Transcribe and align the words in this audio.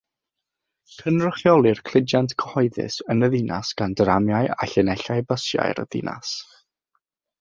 Cynrychiolir 0.99 1.81
cludiant 1.89 2.33
cyhoeddus 2.43 2.97
yn 3.15 3.27
y 3.27 3.29
ddinas 3.35 3.73
gan 3.83 3.93
dramiau 4.01 4.49
a 4.57 4.71
llinellau 4.73 5.25
bysiau'r 5.35 5.83
ddinas. 5.93 6.33